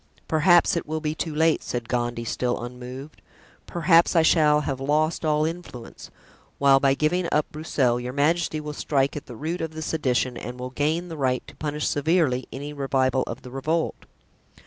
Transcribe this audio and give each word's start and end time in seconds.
"Perhaps 0.27 0.75
it 0.75 0.87
will 0.87 0.99
be 0.99 1.13
too 1.13 1.35
late," 1.35 1.61
said 1.61 1.87
Gondy, 1.87 2.23
still 2.23 2.59
unmoved; 2.63 3.21
"perhaps 3.67 4.15
I 4.15 4.23
shall 4.23 4.61
have 4.61 4.79
lost 4.79 5.23
all 5.23 5.45
influence; 5.45 6.09
while 6.57 6.79
by 6.79 6.95
giving 6.95 7.27
up 7.31 7.45
Broussel 7.51 7.99
your 7.99 8.11
majesty 8.11 8.59
will 8.59 8.73
strike 8.73 9.15
at 9.15 9.27
the 9.27 9.35
root 9.35 9.61
of 9.61 9.75
the 9.75 9.81
sedition 9.83 10.37
and 10.37 10.57
will 10.59 10.71
gain 10.71 11.07
the 11.07 11.17
right 11.17 11.45
to 11.45 11.55
punish 11.55 11.87
severely 11.87 12.47
any 12.51 12.73
revival 12.73 13.21
of 13.27 13.43
the 13.43 13.51
revolt." 13.51 14.05